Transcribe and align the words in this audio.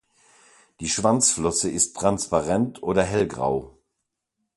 Die 0.79 0.89
Schwanzflosse 0.89 1.69
ist 1.69 1.95
transparent 1.95 2.81
oder 2.81 3.03
hellgrau. 3.03 3.77